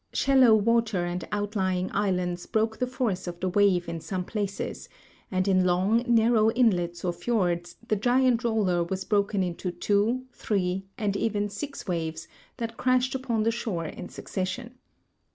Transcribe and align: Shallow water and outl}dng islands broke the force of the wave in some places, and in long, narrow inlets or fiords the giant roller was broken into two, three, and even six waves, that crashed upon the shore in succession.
Shallow 0.13 0.55
water 0.55 1.05
and 1.05 1.21
outl}dng 1.31 1.91
islands 1.93 2.47
broke 2.47 2.79
the 2.79 2.87
force 2.87 3.27
of 3.27 3.39
the 3.39 3.49
wave 3.49 3.87
in 3.87 3.99
some 3.99 4.25
places, 4.25 4.89
and 5.29 5.47
in 5.47 5.63
long, 5.63 6.03
narrow 6.07 6.49
inlets 6.49 7.05
or 7.05 7.13
fiords 7.13 7.75
the 7.87 7.95
giant 7.95 8.43
roller 8.43 8.83
was 8.83 9.05
broken 9.05 9.43
into 9.43 9.69
two, 9.69 10.25
three, 10.31 10.87
and 10.97 11.15
even 11.15 11.49
six 11.49 11.85
waves, 11.87 12.27
that 12.57 12.77
crashed 12.77 13.13
upon 13.13 13.43
the 13.43 13.51
shore 13.51 13.85
in 13.85 14.09
succession. 14.09 14.73